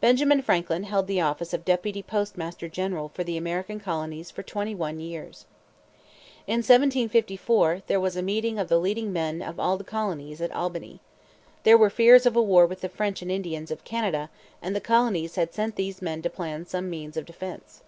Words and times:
Benjamin 0.00 0.42
Franklin 0.42 0.82
held 0.82 1.06
the 1.06 1.20
office 1.20 1.52
of 1.54 1.64
deputy 1.64 2.02
postmaster 2.02 2.68
general 2.68 3.08
for 3.10 3.22
the 3.22 3.36
American 3.36 3.78
colonies 3.78 4.28
for 4.28 4.42
twenty 4.42 4.74
one 4.74 4.98
years. 4.98 5.46
In 6.48 6.56
1754 6.56 7.82
there 7.86 8.00
was 8.00 8.16
a 8.16 8.20
meeting 8.20 8.58
of 8.58 8.66
the 8.66 8.80
leading 8.80 9.12
men 9.12 9.40
of 9.40 9.60
all 9.60 9.76
the 9.76 9.84
colonies 9.84 10.40
at 10.40 10.50
Albany. 10.50 10.98
There 11.62 11.78
were 11.78 11.88
fears 11.88 12.26
of 12.26 12.34
a 12.34 12.42
war 12.42 12.66
with 12.66 12.80
the 12.80 12.88
French 12.88 13.22
and 13.22 13.30
Indians 13.30 13.70
of 13.70 13.84
Canada, 13.84 14.28
and 14.60 14.74
the 14.74 14.80
colonies 14.80 15.36
had 15.36 15.54
sent 15.54 15.76
these 15.76 16.02
men 16.02 16.20
to 16.22 16.28
plan 16.30 16.66
some 16.66 16.90
means 16.90 17.16
of 17.16 17.24
defence. 17.24 17.82